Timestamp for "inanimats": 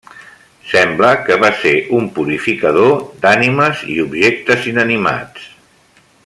4.73-5.47